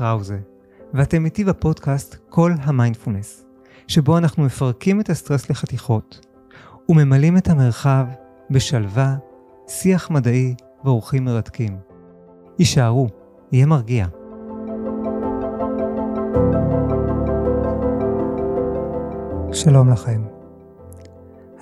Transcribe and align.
קראוזה, 0.00 0.38
ואתם 0.94 1.24
איתי 1.24 1.44
בפודקאסט 1.44 2.16
כל 2.28 2.52
המיינדפולנס, 2.62 3.44
שבו 3.88 4.18
אנחנו 4.18 4.44
מפרקים 4.44 5.00
את 5.00 5.10
הסטרס 5.10 5.50
לחתיכות, 5.50 6.26
וממלאים 6.88 7.36
את 7.36 7.48
המרחב 7.48 8.06
בשלווה, 8.50 9.16
שיח 9.68 10.10
מדעי 10.10 10.54
ואורחים 10.84 11.24
מרתקים. 11.24 11.78
הישארו, 12.58 13.08
יהיה 13.52 13.66
מרגיע. 13.66 14.06
שלום 19.52 19.90
לכם. 19.90 20.22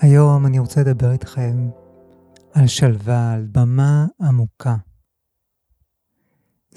היום 0.01 0.47
אני 0.47 0.59
רוצה 0.59 0.81
לדבר 0.81 1.11
איתכם 1.11 1.69
על 2.55 2.67
שלווה, 2.67 3.33
על 3.33 3.47
במה 3.53 4.07
עמוקה. 4.21 4.88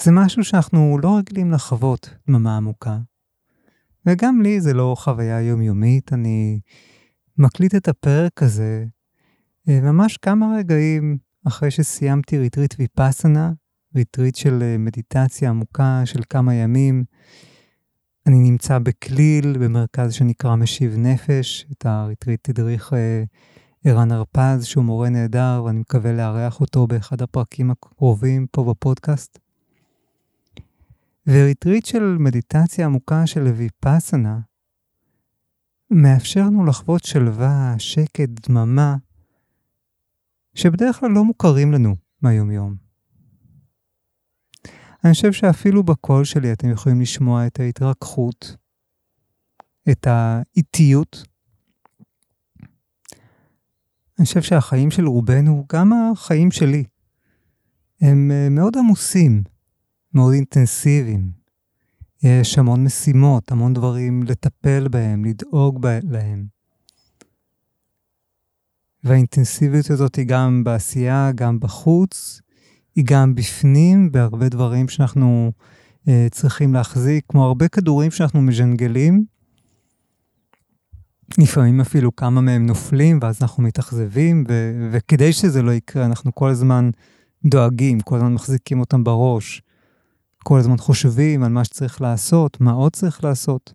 זה 0.03 0.11
משהו 0.11 0.43
שאנחנו 0.43 0.97
לא 1.03 1.17
רגילים 1.17 1.51
לחוות, 1.51 2.09
דממה 2.27 2.57
עמוקה. 2.57 2.97
וגם 4.05 4.41
לי 4.41 4.61
זה 4.61 4.73
לא 4.73 4.95
חוויה 4.97 5.41
יומיומית, 5.41 6.13
אני 6.13 6.59
מקליט 7.37 7.75
את 7.75 7.87
הפרק 7.87 8.43
הזה 8.43 8.85
אה, 9.69 9.81
ממש 9.81 10.17
כמה 10.17 10.55
רגעים 10.57 11.17
אחרי 11.47 11.71
שסיימתי 11.71 12.37
ריטריט 12.37 12.75
ויפאסנה, 12.79 13.51
ריטריט 13.95 14.35
של 14.35 14.59
אה, 14.61 14.77
מדיטציה 14.77 15.49
עמוקה 15.49 16.01
של 16.05 16.19
כמה 16.29 16.53
ימים. 16.53 17.03
אני 18.27 18.39
נמצא 18.39 18.79
בכליל, 18.79 19.57
במרכז 19.57 20.13
שנקרא 20.13 20.55
משיב 20.55 20.97
נפש, 20.97 21.65
את 21.71 21.85
הריטריט 21.85 22.39
תדריך 22.43 22.93
אה, 22.93 23.23
ערן 23.85 24.11
הרפז, 24.11 24.65
שהוא 24.65 24.83
מורה 24.83 25.09
נהדר, 25.09 25.63
ואני 25.65 25.79
מקווה 25.79 26.13
לארח 26.13 26.61
אותו 26.61 26.87
באחד 26.87 27.21
הפרקים 27.21 27.71
הקרובים 27.71 28.47
פה 28.51 28.63
בפודקאסט. 28.63 29.40
וריטריט 31.27 31.85
של 31.85 32.17
מדיטציה 32.19 32.85
עמוקה 32.85 33.27
של 33.27 33.41
ויפאסנה 33.41 34.39
מאפשר 35.91 36.39
לנו 36.39 36.65
לחוות 36.65 37.03
שלווה, 37.03 37.75
שקט, 37.77 38.29
דממה, 38.29 38.95
שבדרך 40.53 40.99
כלל 40.99 41.09
לא 41.09 41.23
מוכרים 41.23 41.71
לנו 41.71 41.95
מהיומיום. 42.21 42.75
אני 45.05 45.13
חושב 45.13 45.31
שאפילו 45.31 45.83
בקול 45.83 46.25
שלי 46.25 46.53
אתם 46.53 46.69
יכולים 46.69 47.01
לשמוע 47.01 47.47
את 47.47 47.59
ההתרככות, 47.59 48.55
את 49.91 50.07
האיטיות. 50.07 51.23
אני 54.19 54.25
חושב 54.25 54.41
שהחיים 54.41 54.91
של 54.91 55.05
רובנו, 55.05 55.65
גם 55.73 55.91
החיים 55.93 56.51
שלי, 56.51 56.83
הם 58.01 58.31
אה, 58.31 58.47
מאוד 58.49 58.77
עמוסים, 58.77 59.43
מאוד 60.13 60.33
אינטנסיביים. 60.33 61.31
יש 62.23 62.57
המון 62.57 62.83
משימות, 62.83 63.51
המון 63.51 63.73
דברים 63.73 64.23
לטפל 64.23 64.87
בהם, 64.87 65.25
לדאוג 65.25 65.87
להם. 66.09 66.45
והאינטנסיביות 69.03 69.89
הזאת 69.89 70.15
היא 70.15 70.25
גם 70.27 70.63
בעשייה, 70.63 71.31
גם 71.35 71.59
בחוץ, 71.59 72.41
היא 72.95 73.05
גם 73.07 73.35
בפנים, 73.35 74.11
בהרבה 74.11 74.49
דברים 74.49 74.89
שאנחנו 74.89 75.51
uh, 75.99 76.09
צריכים 76.31 76.73
להחזיק, 76.73 77.25
כמו 77.27 77.45
הרבה 77.45 77.67
כדורים 77.67 78.11
שאנחנו 78.11 78.41
מז'נגלים. 78.41 79.25
לפעמים 81.37 81.81
אפילו 81.81 82.15
כמה 82.15 82.41
מהם 82.41 82.65
נופלים, 82.65 83.19
ואז 83.21 83.41
אנחנו 83.41 83.63
מתאכזבים, 83.63 84.43
ו- 84.49 84.89
וכדי 84.91 85.33
שזה 85.33 85.61
לא 85.61 85.71
יקרה, 85.71 86.05
אנחנו 86.05 86.35
כל 86.35 86.49
הזמן 86.49 86.89
דואגים, 87.45 87.99
כל 87.99 88.15
הזמן 88.15 88.33
מחזיקים 88.33 88.79
אותם 88.79 89.03
בראש. 89.03 89.61
כל 90.43 90.59
הזמן 90.59 90.77
חושבים 90.77 91.43
על 91.43 91.51
מה 91.51 91.65
שצריך 91.65 92.01
לעשות, 92.01 92.61
מה 92.61 92.71
עוד 92.71 92.95
צריך 92.95 93.23
לעשות. 93.23 93.73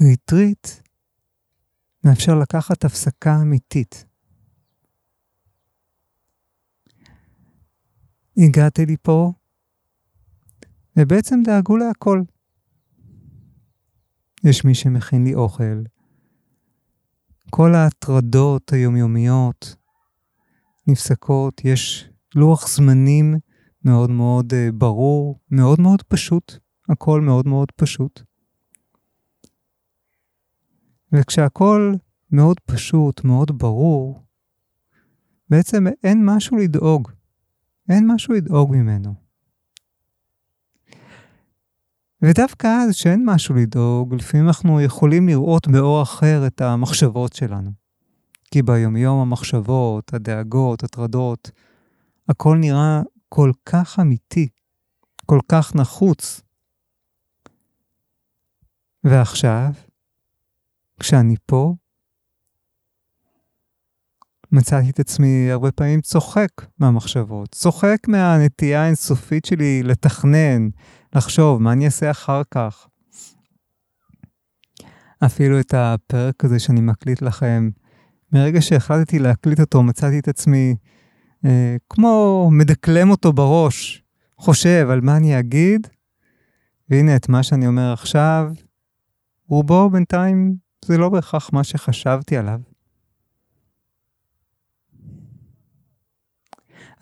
ריטריט 0.00 0.66
מאפשר 2.04 2.34
לקחת 2.34 2.84
הפסקה 2.84 3.36
אמיתית. 3.42 4.04
הגעתי 8.36 8.86
לי 8.86 8.96
פה, 9.02 9.32
ובעצם 10.96 11.40
דאגו 11.44 11.76
להכל. 11.76 12.22
יש 14.44 14.64
מי 14.64 14.74
שמכין 14.74 15.24
לי 15.24 15.34
אוכל. 15.34 15.82
כל 17.50 17.74
ההטרדות 17.74 18.72
היומיומיות 18.72 19.76
נפסקות, 20.86 21.64
יש 21.64 22.08
לוח 22.34 22.68
זמנים 22.68 23.38
מאוד 23.84 24.10
מאוד 24.10 24.52
uh, 24.52 24.72
ברור, 24.74 25.38
מאוד 25.50 25.80
מאוד 25.80 26.02
פשוט, 26.02 26.52
הכל 26.88 27.20
מאוד 27.20 27.46
מאוד 27.46 27.72
פשוט. 27.76 28.22
וכשהכול 31.12 31.96
מאוד 32.30 32.60
פשוט, 32.60 33.24
מאוד 33.24 33.58
ברור, 33.58 34.22
בעצם 35.50 35.84
אין 36.04 36.24
משהו 36.24 36.56
לדאוג. 36.56 37.08
אין 37.88 38.10
משהו 38.14 38.34
לדאוג 38.34 38.76
ממנו. 38.76 39.14
ודווקא 42.22 42.66
אז, 42.66 42.94
שאין 42.94 43.22
משהו 43.24 43.54
לדאוג, 43.54 44.14
לפעמים 44.14 44.46
אנחנו 44.46 44.80
יכולים 44.80 45.28
לראות 45.28 45.68
באור 45.68 46.02
אחר 46.02 46.46
את 46.46 46.60
המחשבות 46.60 47.32
שלנו. 47.32 47.70
כי 48.50 48.62
ביומיום 48.62 49.20
המחשבות, 49.20 50.14
הדאגות, 50.14 50.84
הטרדות, 50.84 51.50
הכל 52.28 52.56
נראה 52.56 53.02
כל 53.34 53.52
כך 53.66 53.98
אמיתי, 54.00 54.48
כל 55.26 55.38
כך 55.48 55.74
נחוץ. 55.74 56.40
ועכשיו, 59.04 59.72
כשאני 61.00 61.36
פה, 61.46 61.74
מצאתי 64.52 64.90
את 64.90 65.00
עצמי 65.00 65.50
הרבה 65.50 65.72
פעמים 65.72 66.00
צוחק 66.00 66.48
מהמחשבות, 66.78 67.52
צוחק 67.52 68.08
מהנטייה 68.08 68.82
האינסופית 68.82 69.44
שלי 69.44 69.82
לתכנן, 69.82 70.68
לחשוב 71.14 71.62
מה 71.62 71.72
אני 71.72 71.86
אעשה 71.86 72.10
אחר 72.10 72.42
כך. 72.50 72.86
אפילו 75.26 75.60
את 75.60 75.74
הפרק 75.76 76.44
הזה 76.44 76.58
שאני 76.58 76.80
מקליט 76.80 77.22
לכם, 77.22 77.70
מרגע 78.32 78.62
שהחלטתי 78.62 79.18
להקליט 79.18 79.60
אותו, 79.60 79.82
מצאתי 79.82 80.18
את 80.18 80.28
עצמי 80.28 80.74
אה, 81.44 81.76
כמו 81.90 82.48
מדקלם 82.52 83.10
אותו 83.10 83.32
בראש, 83.32 84.02
חושב 84.38 84.86
על 84.90 85.00
מה 85.00 85.16
אני 85.16 85.38
אגיד, 85.38 85.86
והנה 86.88 87.16
את 87.16 87.28
מה 87.28 87.42
שאני 87.42 87.66
אומר 87.66 87.92
עכשיו, 87.92 88.52
רובו 89.48 89.90
בינתיים 89.90 90.56
זה 90.84 90.98
לא 90.98 91.08
בהכרח 91.08 91.50
מה 91.52 91.64
שחשבתי 91.64 92.36
עליו. 92.36 92.60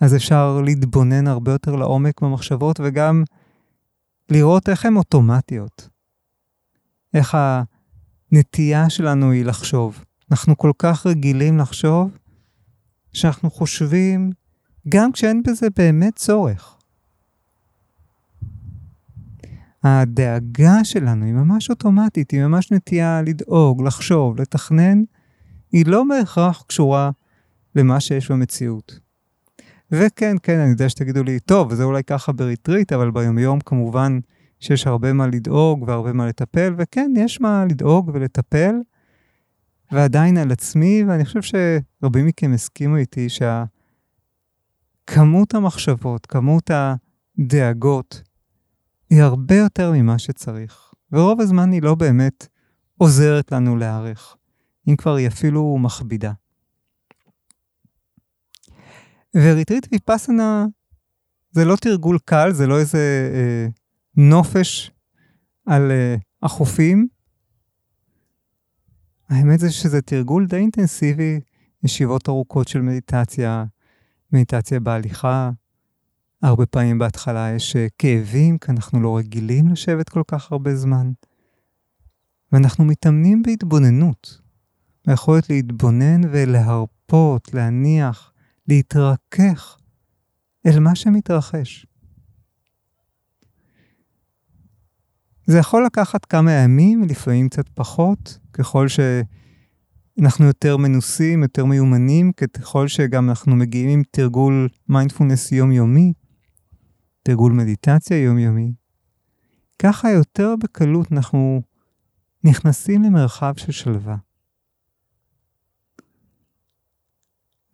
אז 0.01 0.15
אפשר 0.15 0.61
להתבונן 0.65 1.27
הרבה 1.27 1.51
יותר 1.51 1.75
לעומק 1.75 2.21
במחשבות 2.21 2.79
וגם 2.83 3.23
לראות 4.29 4.69
איך 4.69 4.85
הן 4.85 4.95
אוטומטיות. 4.95 5.89
איך 7.13 7.37
הנטייה 8.31 8.89
שלנו 8.89 9.31
היא 9.31 9.45
לחשוב. 9.45 10.05
אנחנו 10.31 10.57
כל 10.57 10.71
כך 10.77 11.05
רגילים 11.05 11.57
לחשוב, 11.57 12.17
שאנחנו 13.13 13.51
חושבים 13.51 14.31
גם 14.89 15.11
כשאין 15.11 15.43
בזה 15.47 15.67
באמת 15.77 16.15
צורך. 16.15 16.77
הדאגה 19.83 20.83
שלנו 20.83 21.25
היא 21.25 21.33
ממש 21.33 21.69
אוטומטית, 21.69 22.31
היא 22.31 22.45
ממש 22.45 22.71
נטייה 22.71 23.21
לדאוג, 23.21 23.83
לחשוב, 23.83 24.41
לתכנן, 24.41 25.03
היא 25.71 25.85
לא 25.87 26.03
בהכרח 26.09 26.63
קשורה 26.67 27.11
למה 27.75 27.99
שיש 27.99 28.31
במציאות. 28.31 28.99
וכן, 29.91 30.35
כן, 30.43 30.59
אני 30.59 30.69
יודע 30.69 30.89
שתגידו 30.89 31.23
לי, 31.23 31.39
טוב, 31.39 31.73
זה 31.73 31.83
אולי 31.83 32.03
ככה 32.03 32.31
בריטריט, 32.31 32.93
אבל 32.93 33.11
ביומיום 33.11 33.59
כמובן 33.59 34.19
שיש 34.59 34.87
הרבה 34.87 35.13
מה 35.13 35.27
לדאוג 35.27 35.83
והרבה 35.87 36.13
מה 36.13 36.27
לטפל, 36.27 36.73
וכן, 36.77 37.11
יש 37.17 37.41
מה 37.41 37.65
לדאוג 37.69 38.11
ולטפל, 38.13 38.75
ועדיין 39.91 40.37
על 40.37 40.51
עצמי, 40.51 41.03
ואני 41.07 41.25
חושב 41.25 41.41
שרבים 41.41 42.25
מכם 42.25 42.53
הסכימו 42.53 42.97
איתי 42.97 43.27
שהכמות 45.07 45.53
המחשבות, 45.55 46.25
כמות 46.25 46.71
הדאגות, 46.71 48.21
היא 49.09 49.21
הרבה 49.21 49.55
יותר 49.55 49.91
ממה 49.91 50.19
שצריך. 50.19 50.93
ורוב 51.11 51.41
הזמן 51.41 51.71
היא 51.71 51.81
לא 51.81 51.95
באמת 51.95 52.47
עוזרת 52.97 53.51
לנו 53.51 53.77
להערך, 53.77 54.35
אם 54.87 54.95
כבר 54.95 55.15
היא 55.15 55.27
אפילו 55.27 55.77
מכבידה. 55.77 56.31
וריטריט 59.35 59.87
ויפאסנה 59.91 60.65
זה 61.51 61.65
לא 61.65 61.75
תרגול 61.75 62.17
קל, 62.25 62.51
זה 62.51 62.67
לא 62.67 62.79
איזה 62.79 63.31
אה, 63.33 63.67
נופש 64.17 64.91
על 65.65 65.91
אה, 65.91 66.15
החופים, 66.43 67.07
האמת 69.31 69.59
זה 69.59 69.71
שזה 69.71 70.01
תרגול 70.01 70.47
די 70.47 70.55
אינטנסיבי, 70.55 71.39
ישיבות 71.83 72.29
ארוכות 72.29 72.67
של 72.67 72.81
מדיטציה, 72.81 73.65
מדיטציה 74.33 74.79
בהליכה. 74.79 75.51
הרבה 76.41 76.65
פעמים 76.65 76.99
בהתחלה 76.99 77.51
יש 77.55 77.75
אה, 77.75 77.87
כאבים, 77.97 78.57
כי 78.57 78.71
אנחנו 78.71 79.01
לא 79.01 79.17
רגילים 79.17 79.67
לשבת 79.67 80.09
כל 80.09 80.21
כך 80.27 80.51
הרבה 80.51 80.75
זמן. 80.75 81.11
ואנחנו 82.51 82.85
מתאמנים 82.85 83.43
בהתבוננות. 83.43 84.41
היכולת 85.07 85.49
להתבונן 85.49 86.21
ולהרפות, 86.31 87.53
להניח, 87.53 88.33
להתרכך 88.67 89.77
אל 90.65 90.79
מה 90.79 90.95
שמתרחש. 90.95 91.85
זה 95.45 95.57
יכול 95.57 95.85
לקחת 95.85 96.25
כמה 96.25 96.51
ימים, 96.51 97.03
לפעמים 97.03 97.49
קצת 97.49 97.69
פחות, 97.69 98.39
ככל 98.53 98.87
שאנחנו 98.87 100.45
יותר 100.45 100.77
מנוסים, 100.77 101.43
יותר 101.43 101.65
מיומנים, 101.65 102.31
ככל 102.31 102.87
שגם 102.87 103.29
אנחנו 103.29 103.55
מגיעים 103.55 103.89
עם 103.89 104.03
תרגול 104.11 104.69
מיינדפולנס 104.89 105.51
יומיומי, 105.51 106.13
תרגול 107.23 107.51
מדיטציה 107.51 108.23
יומיומי. 108.23 108.73
ככה 109.79 110.11
יותר 110.11 110.55
בקלות 110.59 111.11
אנחנו 111.11 111.61
נכנסים 112.43 113.03
למרחב 113.03 113.53
של 113.57 113.71
שלווה. 113.71 114.15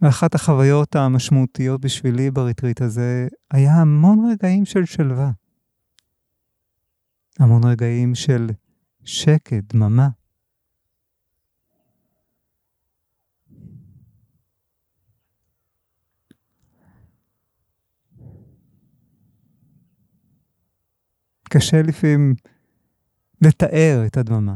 ואחת 0.01 0.35
החוויות 0.35 0.95
המשמעותיות 0.95 1.81
בשבילי 1.81 2.31
בריטריט 2.31 2.81
הזה 2.81 3.27
היה 3.51 3.75
המון 3.75 4.31
רגעים 4.31 4.65
של 4.65 4.85
שלווה. 4.85 5.31
המון 7.39 7.61
רגעים 7.63 8.15
של 8.15 8.47
שקט, 9.03 9.73
דממה. 9.73 10.09
קשה 21.49 21.81
לפעמים 21.81 22.33
לתאר 23.41 24.03
את 24.07 24.17
הדממה, 24.17 24.55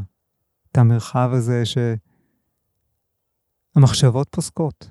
את 0.72 0.78
המרחב 0.78 1.30
הזה 1.34 1.64
שהמחשבות 3.76 4.28
פוסקות. 4.32 4.90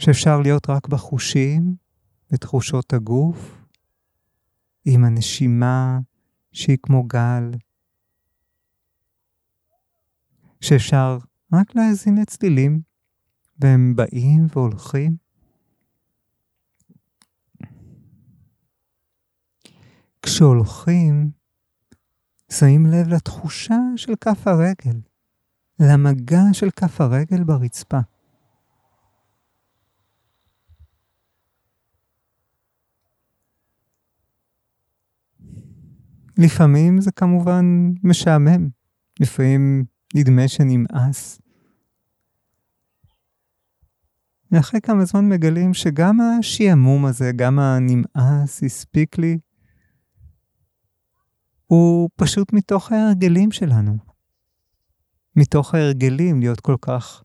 שאפשר 0.00 0.40
להיות 0.40 0.70
רק 0.70 0.88
בחושים, 0.88 1.76
בתחושות 2.30 2.92
הגוף, 2.92 3.59
עם 4.84 5.04
הנשימה 5.04 5.98
שהיא 6.52 6.78
כמו 6.82 7.02
גל, 7.02 7.50
שאפשר 10.60 11.18
רק 11.52 11.74
להאזין 11.76 12.18
לצלילים, 12.18 12.80
והם 13.58 13.96
באים 13.96 14.46
והולכים. 14.54 15.16
כשהולכים, 20.22 21.30
שמים 22.52 22.86
לב 22.86 23.08
לתחושה 23.08 23.78
של 23.96 24.12
כף 24.20 24.46
הרגל, 24.46 25.00
למגע 25.80 26.42
של 26.52 26.70
כף 26.70 27.00
הרגל 27.00 27.44
ברצפה. 27.44 27.98
לפעמים 36.40 37.00
זה 37.00 37.12
כמובן 37.12 37.64
משעמם, 38.02 38.68
לפעמים 39.20 39.84
נדמה 40.14 40.48
שנמאס. 40.48 41.40
ואחרי 44.50 44.80
כמה 44.80 45.04
זמן 45.04 45.28
מגלים 45.28 45.74
שגם 45.74 46.18
השעמום 46.20 47.06
הזה, 47.06 47.32
גם 47.36 47.58
הנמאס 47.58 48.62
הספיק 48.62 49.18
לי, 49.18 49.38
הוא 51.66 52.10
פשוט 52.16 52.52
מתוך 52.52 52.92
ההרגלים 52.92 53.52
שלנו. 53.52 53.96
מתוך 55.36 55.74
ההרגלים 55.74 56.40
להיות 56.40 56.60
כל 56.60 56.76
כך 56.80 57.22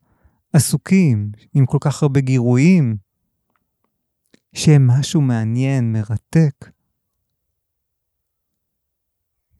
עסוקים, 0.54 1.32
עם 1.54 1.66
כל 1.66 1.78
כך 1.82 2.04
הרבה 2.04 2.20
גירויים, 2.20 2.98
שהם 4.54 4.88
משהו 4.88 5.22
מעניין, 5.22 5.94
מרתק. 5.94 6.75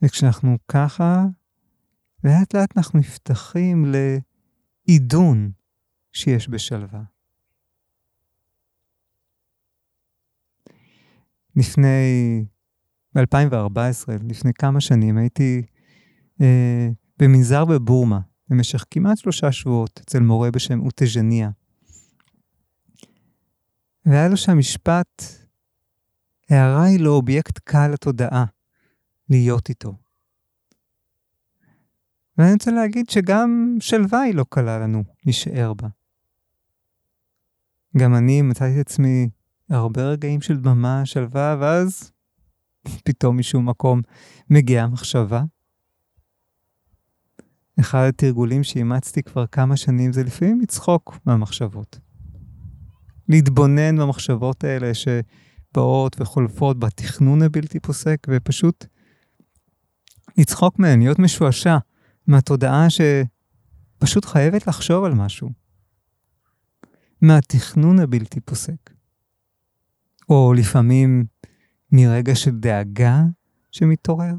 וכשאנחנו 0.06 0.58
ככה, 0.68 1.26
לאט 2.24 2.56
לאט 2.56 2.78
אנחנו 2.78 3.00
נפתחים 3.00 3.86
לעידון 4.88 5.52
שיש 6.14 6.50
בשלווה. 6.50 7.04
לפני, 11.56 12.46
ב-2014, 13.16 14.12
לפני 14.30 14.54
כמה 14.54 14.82
שנים, 14.82 15.18
הייתי 15.18 15.62
אה, 16.42 16.90
במנזר 17.20 17.66
בבורמה 17.66 18.20
במשך 18.50 18.86
כמעט 18.92 19.18
שלושה 19.18 19.52
שבועות 19.52 20.00
אצל 20.04 20.20
מורה 20.20 20.52
בשם 20.52 20.80
אוטז'ניה. 20.80 21.50
והיה 24.06 24.28
לו 24.28 24.38
שם 24.38 24.58
משפט, 24.58 25.24
הערה 26.50 26.84
היא 26.84 27.00
לא 27.00 27.10
אובייקט 27.10 27.60
קל 27.60 27.88
לתודעה. 27.88 28.55
להיות 29.30 29.70
איתו. 29.70 29.94
ואני 32.38 32.54
רוצה 32.54 32.72
להגיד 32.72 33.10
שגם 33.10 33.78
שלווה 33.80 34.22
היא 34.22 34.36
לא 34.36 34.46
קלה 34.50 34.80
לנו 34.80 35.04
להישאר 35.26 35.74
בה. 35.74 35.88
גם 37.98 38.16
אני 38.16 38.42
מצאתי 38.42 38.82
את 38.82 38.86
עצמי 38.86 39.30
הרבה 39.70 40.04
רגעים 40.04 40.42
של 40.42 40.58
דממה, 40.58 41.06
שלווה, 41.06 41.58
ואז 41.60 42.12
פתאום 43.06 43.38
משום 43.38 43.70
מקום 43.70 44.02
מגיעה 44.50 44.88
מחשבה. 44.88 45.44
אחד 47.80 48.06
התרגולים 48.10 48.64
שאימצתי 48.64 49.24
כבר 49.24 49.48
כמה 49.48 49.78
שנים 49.78 50.14
זה 50.14 50.24
לפעמים 50.24 50.62
לצחוק 50.62 51.20
מהמחשבות. 51.26 52.00
להתבונן 53.30 53.98
במחשבות 53.98 54.64
האלה 54.64 54.92
שבאות 54.94 56.22
וחולפות 56.22 56.80
בתכנון 56.80 57.42
הבלתי 57.42 57.80
פוסק, 57.80 58.28
ופשוט 58.30 58.86
לצחוק 60.38 60.80
מהן, 60.80 61.00
להיות 61.00 61.20
משועשע 61.20 61.78
מהתודעה 62.28 62.88
שפשוט 62.90 64.26
חייבת 64.26 64.68
לחשוב 64.68 65.04
על 65.04 65.14
משהו. 65.14 65.50
מהתכנון 67.22 68.00
הבלתי 68.00 68.40
פוסק. 68.40 68.90
או 70.30 70.54
לפעמים 70.54 71.26
מרגע 71.92 72.36
של 72.36 72.60
דאגה 72.60 73.24
שמתעורר. 73.72 74.34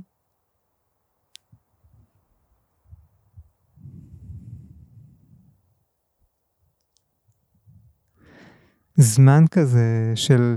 זמן 8.97 9.44
כזה 9.50 10.12
של 10.14 10.56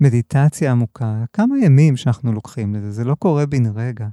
מדיטציה 0.00 0.72
עמוקה, 0.72 1.24
כמה 1.32 1.58
ימים 1.58 1.96
שאנחנו 1.96 2.32
לוקחים 2.32 2.74
לזה, 2.74 2.90
זה 2.90 3.04
לא 3.04 3.14
קורה 3.14 3.46
בן 3.46 3.66
רגע. 3.66 4.08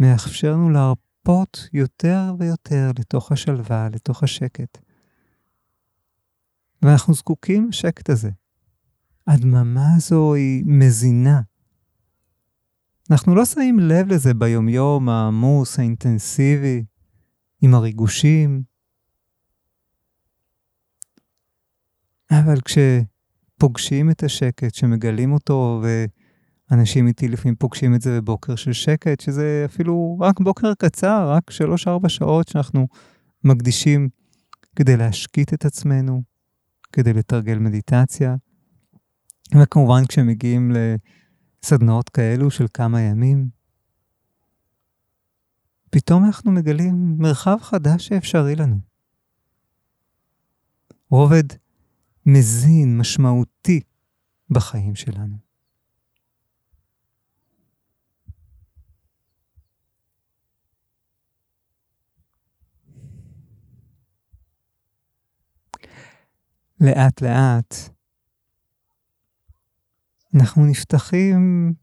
מאפשר 0.00 0.52
לנו 0.52 0.70
להרפות 0.70 1.68
יותר 1.72 2.34
ויותר 2.38 2.90
לתוך 2.98 3.32
השלווה, 3.32 3.88
לתוך 3.88 4.22
השקט. 4.22 4.78
ואנחנו 6.82 7.14
זקוקים 7.14 7.68
לשקט 7.68 8.10
הזה. 8.10 8.30
הדממה 9.26 9.94
הזו 9.96 10.34
היא 10.34 10.64
מזינה. 10.66 11.40
אנחנו 13.10 13.34
לא 13.34 13.44
שמים 13.44 13.78
לב 13.78 14.06
לזה 14.08 14.34
ביומיום 14.34 15.08
העמוס, 15.08 15.78
האינטנסיבי, 15.78 16.84
עם 17.62 17.74
הריגושים. 17.74 18.62
אבל 22.30 22.58
כשפוגשים 22.60 24.10
את 24.10 24.22
השקט, 24.22 24.74
שמגלים 24.74 25.32
אותו 25.32 25.80
ו... 25.84 26.04
אנשים 26.72 27.06
איתי 27.06 27.28
לפעמים 27.28 27.54
פוגשים 27.56 27.94
את 27.94 28.00
זה 28.00 28.20
בבוקר 28.20 28.56
של 28.56 28.72
שקט, 28.72 29.20
שזה 29.20 29.62
אפילו 29.64 30.18
רק 30.20 30.40
בוקר 30.40 30.74
קצר, 30.74 31.30
רק 31.30 31.50
3-4 32.04 32.08
שעות 32.08 32.48
שאנחנו 32.48 32.88
מקדישים 33.44 34.08
כדי 34.76 34.96
להשקיט 34.96 35.54
את 35.54 35.64
עצמנו, 35.64 36.22
כדי 36.92 37.12
לתרגל 37.12 37.58
מדיטציה. 37.58 38.36
וכמובן 39.62 40.06
כשמגיעים 40.08 40.72
לסדנאות 41.62 42.08
כאלו 42.08 42.50
של 42.50 42.66
כמה 42.74 43.00
ימים, 43.00 43.48
פתאום 45.90 46.24
אנחנו 46.24 46.52
מגלים 46.52 47.14
מרחב 47.18 47.56
חדש 47.60 48.08
שאפשרי 48.08 48.56
לנו. 48.56 48.76
רובד 51.10 51.44
מזין, 52.26 52.98
משמעותי, 52.98 53.80
בחיים 54.50 54.94
שלנו. 54.94 55.49
לאט 66.80 67.22
לאט 67.22 67.74
אנחנו 70.34 70.66
נפתחים 70.66 71.74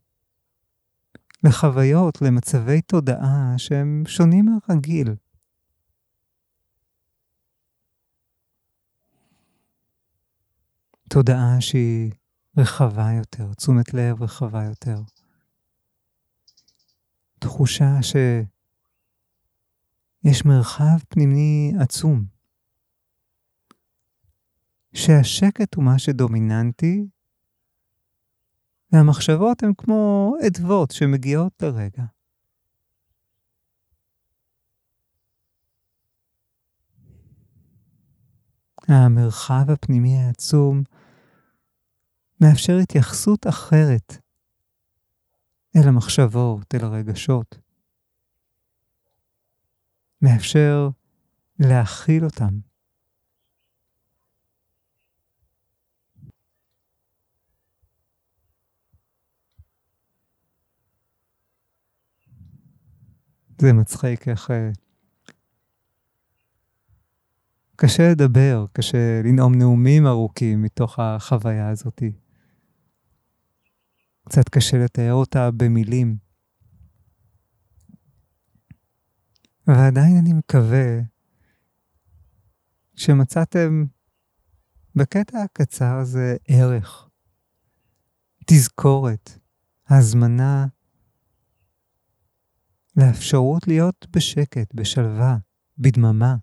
לחוויות, 1.44 2.22
למצבי 2.22 2.82
תודעה 2.82 3.54
שהם 3.56 4.02
שונים 4.06 4.44
מהרגיל. 4.44 5.14
תודעה 11.08 11.60
שהיא 11.60 12.12
רחבה 12.56 13.08
יותר, 13.18 13.54
תשומת 13.54 13.94
לב 13.94 14.22
רחבה 14.22 14.64
יותר. 14.64 15.02
תחושה 17.38 18.02
שיש 18.02 20.44
מרחב 20.44 20.98
פנימי 21.08 21.72
עצום. 21.80 22.37
שהשקט 24.94 25.74
הוא 25.74 25.84
מה 25.84 25.98
שדומיננטי, 25.98 27.06
והמחשבות 28.92 29.62
הן 29.62 29.72
כמו 29.78 30.34
אדוות 30.46 30.90
שמגיעות 30.90 31.62
לרגע. 31.62 32.04
המרחב 38.88 39.70
הפנימי 39.70 40.18
העצום 40.18 40.82
מאפשר 42.40 42.76
התייחסות 42.82 43.46
אחרת 43.46 44.12
אל 45.76 45.88
המחשבות, 45.88 46.74
אל 46.74 46.84
הרגשות. 46.84 47.58
מאפשר 50.22 50.88
להכיל 51.58 52.24
אותם. 52.24 52.67
זה 63.60 63.72
מצחיק 63.72 64.28
איך 64.28 64.50
אה, 64.50 64.70
קשה 67.76 68.10
לדבר, 68.10 68.66
קשה 68.72 69.22
לנאום 69.24 69.54
נאומים 69.54 70.06
ארוכים 70.06 70.62
מתוך 70.62 70.98
החוויה 70.98 71.68
הזאתי. 71.68 72.12
קצת 74.24 74.48
קשה 74.48 74.78
לתאר 74.78 75.12
אותה 75.12 75.50
במילים. 75.50 76.16
ועדיין 79.66 80.16
אני 80.18 80.32
מקווה 80.32 81.00
שמצאתם 82.94 83.84
בקטע 84.94 85.42
הקצר 85.42 85.94
הזה 85.96 86.36
ערך, 86.48 87.08
תזכורת, 88.46 89.38
הזמנה 89.88 90.66
לאפשרות 92.98 93.68
להיות 93.68 94.06
בשקט, 94.10 94.74
בשלווה, 94.74 95.36
בדממה. 95.78 96.36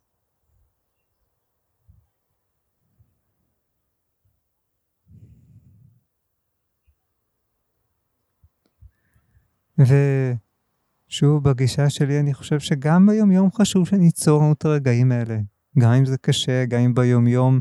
ושוב, 9.78 11.44
בגישה 11.50 11.90
שלי, 11.90 12.20
אני 12.20 12.34
חושב 12.34 12.60
שגם 12.60 13.08
ביומיום 13.08 13.52
חשוב 13.52 13.88
שניצור 13.88 14.42
לנו 14.44 14.54
את 14.54 14.66
הרגעים 14.66 15.12
האלה. 15.12 15.38
גם 15.80 15.92
אם 15.92 16.06
זה 16.06 16.18
קשה, 16.18 16.66
גם 16.66 16.80
אם 16.80 16.94
ביומיום 16.94 17.60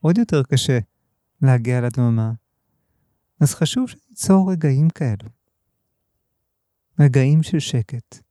עוד 0.00 0.18
יותר 0.18 0.42
קשה 0.42 0.78
להגיע 1.42 1.80
לדממה. 1.80 2.32
אז 3.40 3.54
חשוב 3.54 3.88
שניצור 3.88 4.52
רגעים 4.52 4.90
כאלו. 4.90 5.28
רגעים 7.00 7.42
של 7.42 7.58
שקט. 7.58 8.21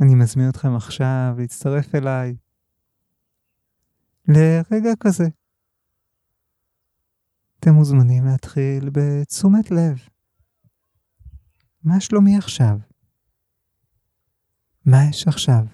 אני 0.00 0.14
מזמין 0.14 0.48
אתכם 0.50 0.76
עכשיו 0.76 1.34
להצטרף 1.38 1.94
אליי 1.94 2.36
לרגע 4.28 4.90
כזה. 5.00 5.24
אתם 7.60 7.70
מוזמנים 7.70 8.24
להתחיל 8.24 8.90
בתשומת 8.92 9.70
לב. 9.70 9.98
מה 11.84 12.00
שלומי 12.00 12.36
עכשיו? 12.38 12.78
מה 14.86 14.96
יש 15.10 15.28
עכשיו? 15.28 15.64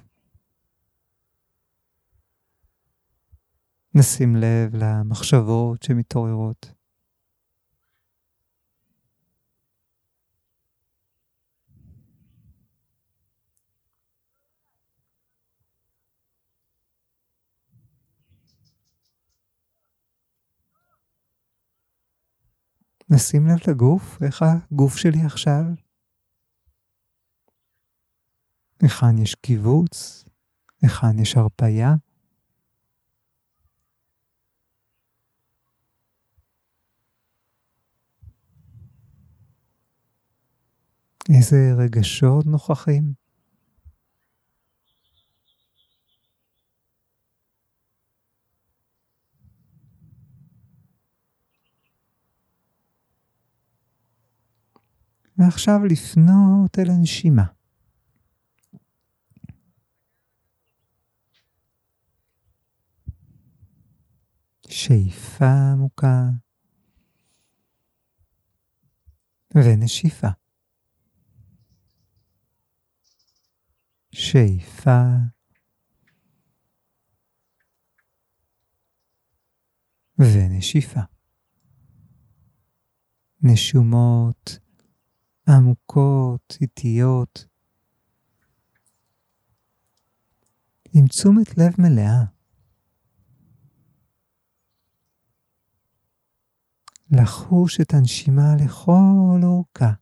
נשים 3.95 4.37
לב 4.37 4.75
למחשבות 4.75 5.83
שמתעוררות. 5.83 6.82
נשים 23.15 23.47
לב 23.47 23.59
לגוף, 23.71 24.23
איך 24.23 24.43
הגוף 24.43 24.97
שלי 24.97 25.23
עכשיו? 25.27 25.63
היכן 28.83 29.19
יש 29.19 29.35
קיבוץ? 29.35 30.25
היכן 30.83 31.19
יש 31.19 31.37
הרפייה? 31.37 31.95
איזה 41.37 41.73
רגשות 41.79 42.47
נוכחים? 42.47 43.22
ועכשיו 55.43 55.85
לפנות 55.91 56.79
אל 56.79 56.91
הנשימה. 56.91 57.45
שאיפה 64.69 65.73
עמוקה 65.73 66.29
ונשיפה. 69.55 70.29
שאיפה 74.13 75.01
ונשיפה. 80.19 81.01
נשומות 83.43 84.62
עמוקות, 85.49 86.57
איטיות, 86.61 87.47
עם 90.95 91.07
תשומת 91.07 91.59
לב 91.59 91.75
מלאה. 91.79 92.25
לחוש 97.11 97.81
את 97.81 97.95
הנשימה 97.95 98.57
לכל 98.65 99.41
אורכה. 99.43 99.93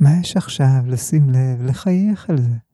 מה 0.00 0.10
יש 0.20 0.36
עכשיו 0.36 0.82
לשים 0.86 1.30
לב, 1.30 1.62
לחייך 1.62 2.30
על 2.30 2.36
זה? 2.38 2.67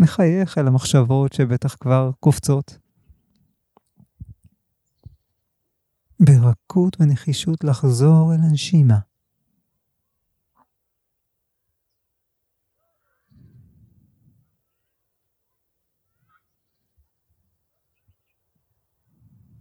מחייך 0.00 0.58
על 0.58 0.66
המחשבות 0.66 1.32
שבטח 1.32 1.76
כבר 1.80 2.10
קופצות. 2.20 2.78
ברכות 6.20 6.96
ונחישות 7.00 7.64
לחזור 7.64 8.32
אל 8.34 8.40
הנשימה. 8.40 8.98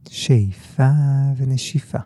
שאיפה 0.10 0.90
ונשיפה. 1.38 2.00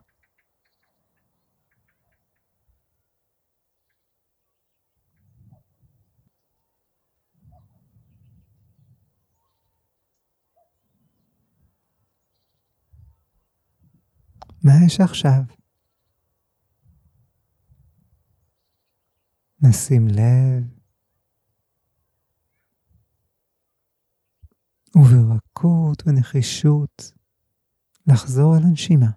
מה 14.63 14.71
יש 14.85 14.99
עכשיו? 14.99 15.41
נשים 19.61 20.07
לב 20.07 20.63
וברכות 24.95 26.03
ונחישות 26.07 27.11
לחזור 28.07 28.57
אל 28.57 28.63
הנשימה, 28.63 29.11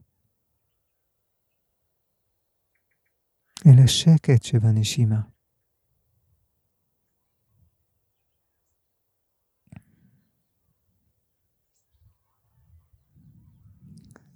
אל 3.67 3.85
השקט 3.85 4.43
שבנשימה. 4.43 5.36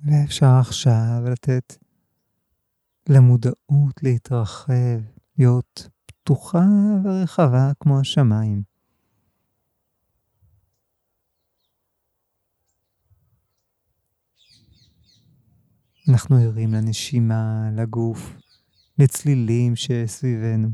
ואפשר 0.05 0.47
עכשיו 0.61 1.23
לתת 1.33 1.77
למודעות 3.09 4.03
להתרחב, 4.03 5.01
להיות 5.39 5.89
פתוחה 6.07 6.65
ורחבה 7.05 7.73
כמו 7.81 8.01
השמיים. 8.01 8.63
אנחנו 16.09 16.37
ערים 16.37 16.73
לנשימה, 16.75 17.71
לגוף, 17.77 18.33
לצלילים 18.99 19.77
שסביבנו. 19.77 20.69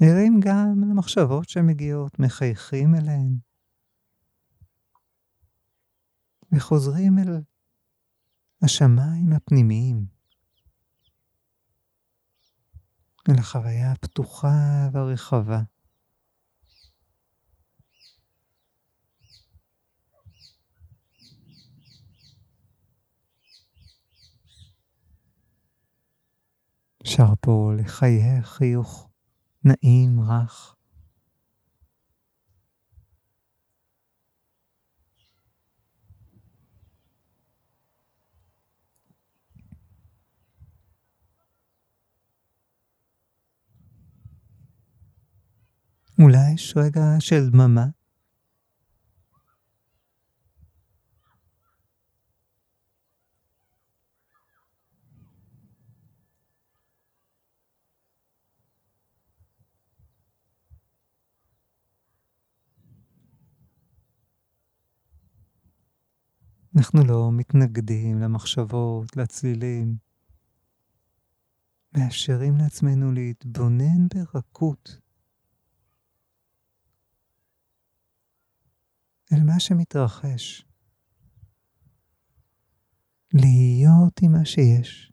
ערים 0.00 0.27
גם 0.40 0.80
למחשבות 0.90 1.48
שמגיעות, 1.48 2.18
מחייכים 2.18 2.94
אליהן. 2.94 3.38
וחוזרים 6.52 7.18
אל 7.18 7.42
השמיים 8.62 9.32
הפנימיים, 9.32 10.06
אל 13.28 13.38
החוויה 13.38 13.92
הפתוחה 13.92 14.88
והרחבה. 14.92 15.62
אפשר 27.02 27.34
פה 27.40 27.72
לחייך 27.78 28.46
חיוך 28.46 29.07
נעים, 29.68 30.20
רך. 30.20 30.74
אולי 46.22 46.52
יש 46.54 46.74
רגע 46.76 47.16
של 47.20 47.50
דממה. 47.50 47.97
אנחנו 66.78 67.04
לא 67.04 67.30
מתנגדים 67.32 68.18
למחשבות, 68.18 69.16
לצלילים. 69.16 69.96
מאפשרים 71.96 72.56
לעצמנו 72.56 73.12
להתבונן 73.12 74.08
ברכות 74.14 74.98
אל 79.32 79.44
מה 79.44 79.60
שמתרחש. 79.60 80.64
להיות 83.34 84.20
עם 84.22 84.32
מה 84.32 84.44
שיש. 84.44 85.12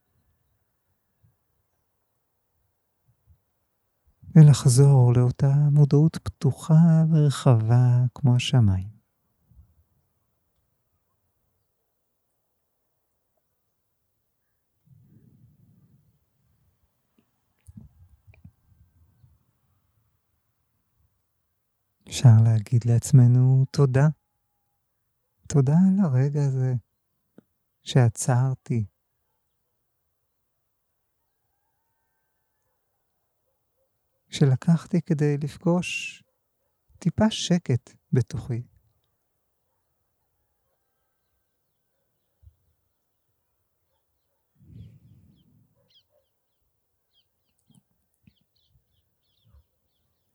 ולחזור 4.36 5.14
לאותה 5.16 5.54
מודעות 5.72 6.18
פתוחה 6.24 7.04
ורחבה 7.12 8.06
כמו 8.16 8.36
השמיים. 8.36 8.95
אפשר 22.16 22.44
להגיד 22.44 22.82
לעצמנו 22.86 23.66
תודה. 23.72 24.08
תודה 25.48 25.74
על 25.74 26.06
הרגע 26.06 26.46
הזה 26.46 26.74
שעצרתי. 27.84 28.86
שלקחתי 34.30 35.02
כדי 35.02 35.38
לפגוש 35.38 36.24
טיפה 37.00 37.32
שקט 37.32 37.94
בתוכי. 38.14 38.62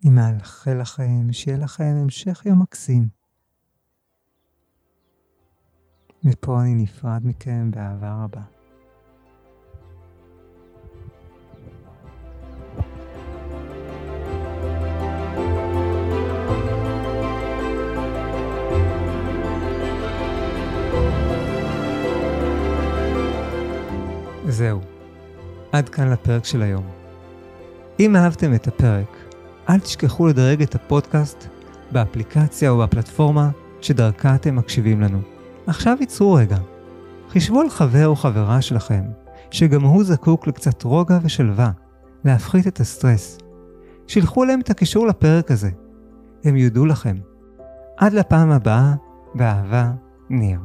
אני 0.04 0.10
מאחל 0.10 0.80
לכם 0.80 1.32
שיהיה 1.32 1.58
לכם 1.58 1.94
המשך 2.02 2.42
יום 2.46 2.62
מקסים. 2.62 3.08
מפה 6.24 6.60
אני 6.62 6.74
נפרד 6.74 7.20
מכם 7.24 7.70
באהבה 7.70 8.24
רבה. 8.24 8.40
זהו, 24.48 24.80
עד 25.72 25.88
כאן 25.88 26.10
לפרק 26.10 26.44
של 26.44 26.62
היום. 26.62 26.90
אם 28.00 28.16
אהבתם 28.16 28.54
את 28.54 28.68
הפרק, 28.68 29.29
אל 29.68 29.80
תשכחו 29.80 30.26
לדרג 30.26 30.62
את 30.62 30.74
הפודקאסט 30.74 31.48
באפליקציה 31.92 32.70
או 32.70 32.78
בפלטפורמה 32.78 33.50
שדרכה 33.80 34.34
אתם 34.34 34.56
מקשיבים 34.56 35.00
לנו. 35.00 35.20
עכשיו 35.66 35.96
ייצרו 36.00 36.32
רגע. 36.32 36.58
חישבו 37.28 37.60
על 37.60 37.70
חבר 37.70 38.06
או 38.06 38.16
חברה 38.16 38.62
שלכם, 38.62 39.02
שגם 39.50 39.82
הוא 39.82 40.04
זקוק 40.04 40.46
לקצת 40.46 40.82
רוגע 40.82 41.18
ושלווה, 41.22 41.70
להפחית 42.24 42.66
את 42.66 42.80
הסטרס. 42.80 43.38
שילחו 44.06 44.44
להם 44.44 44.60
את 44.60 44.70
הקישור 44.70 45.06
לפרק 45.06 45.50
הזה. 45.50 45.70
הם 46.44 46.56
יודו 46.56 46.86
לכם. 46.86 47.16
עד 47.96 48.12
לפעם 48.12 48.50
הבאה, 48.50 48.94
באהבה, 49.34 49.90
ניר. 50.30 50.58